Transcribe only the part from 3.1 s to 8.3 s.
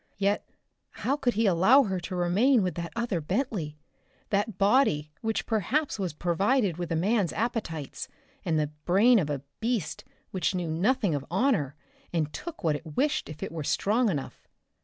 Bentley that body which perhaps was provided with a man's appetites,